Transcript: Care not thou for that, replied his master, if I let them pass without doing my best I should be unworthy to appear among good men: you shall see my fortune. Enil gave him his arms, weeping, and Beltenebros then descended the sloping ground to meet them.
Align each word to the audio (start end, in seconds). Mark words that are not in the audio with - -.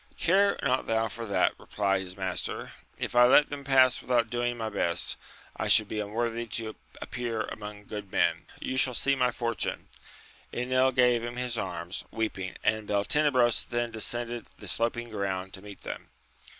Care 0.17 0.57
not 0.63 0.87
thou 0.87 1.07
for 1.07 1.27
that, 1.27 1.53
replied 1.59 2.01
his 2.01 2.17
master, 2.17 2.71
if 2.97 3.13
I 3.15 3.25
let 3.27 3.51
them 3.51 3.63
pass 3.63 4.01
without 4.01 4.31
doing 4.31 4.57
my 4.57 4.67
best 4.67 5.15
I 5.55 5.67
should 5.67 5.87
be 5.87 5.99
unworthy 5.99 6.47
to 6.47 6.75
appear 6.99 7.41
among 7.43 7.83
good 7.85 8.11
men: 8.11 8.47
you 8.59 8.77
shall 8.77 8.95
see 8.95 9.13
my 9.13 9.29
fortune. 9.29 9.89
Enil 10.51 10.91
gave 10.91 11.23
him 11.23 11.35
his 11.35 11.55
arms, 11.55 12.03
weeping, 12.09 12.55
and 12.63 12.87
Beltenebros 12.87 13.65
then 13.65 13.91
descended 13.91 14.47
the 14.57 14.67
sloping 14.67 15.11
ground 15.11 15.53
to 15.53 15.61
meet 15.61 15.83
them. 15.83 16.09